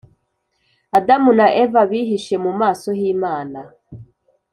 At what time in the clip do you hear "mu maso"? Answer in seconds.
2.45-2.87